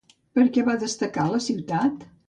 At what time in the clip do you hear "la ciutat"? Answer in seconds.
1.35-2.07